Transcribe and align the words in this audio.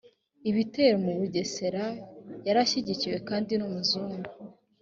ibitero 0.49 0.95
mu 1.05 1.11
bugesera 1.19 1.85
yari 2.45 2.59
ashyigikiwe 2.65 3.17
kandi 3.29 3.51
n 3.55 3.61
umuzungu 3.67 4.29